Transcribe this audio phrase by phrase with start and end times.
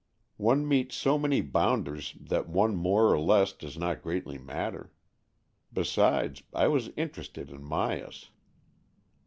[0.37, 4.91] One meets so many bounders that one more or less does not greatly matter.
[5.71, 8.29] Besides, I was interested in Myas.